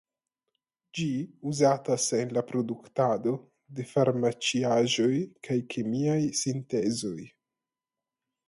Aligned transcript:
Ĝi 0.99 1.03
uzatas 1.51 2.07
en 2.21 2.33
la 2.37 2.43
produktado 2.53 3.33
de 3.81 3.87
farmarciaĵoj 3.91 5.13
kaj 5.49 5.59
kemiaj 5.75 6.19
sintezoj. 6.43 7.19